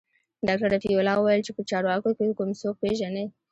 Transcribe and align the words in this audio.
ډاکتر 0.47 0.69
رفيع 0.75 0.97
الله 0.99 1.15
وويل 1.17 1.41
چې 1.47 1.51
په 1.57 1.61
چارواکو 1.69 2.09
کښې 2.17 2.35
کوم 2.37 2.49
څوک 2.61 2.75
پېژني. 2.81 3.25